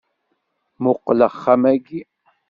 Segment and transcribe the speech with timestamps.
[0.81, 1.99] Muqel axxam-agi